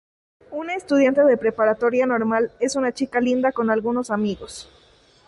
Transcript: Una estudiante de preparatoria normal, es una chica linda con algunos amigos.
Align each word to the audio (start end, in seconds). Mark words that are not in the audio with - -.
Una 0.49 0.73
estudiante 0.73 1.21
de 1.23 1.37
preparatoria 1.37 2.07
normal, 2.07 2.51
es 2.59 2.75
una 2.75 2.91
chica 2.91 3.19
linda 3.21 3.51
con 3.51 3.69
algunos 3.69 4.09
amigos. 4.09 4.67